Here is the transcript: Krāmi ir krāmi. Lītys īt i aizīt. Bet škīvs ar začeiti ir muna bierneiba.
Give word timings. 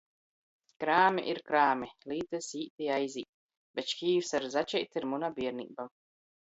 Krāmi 0.83 1.25
ir 1.33 1.41
krāmi. 1.49 1.91
Lītys 2.13 2.49
īt 2.63 2.85
i 2.87 2.91
aizīt. 2.97 3.31
Bet 3.81 3.95
škīvs 3.95 4.37
ar 4.41 4.51
začeiti 4.59 5.03
ir 5.03 5.11
muna 5.15 5.35
bierneiba. 5.41 5.93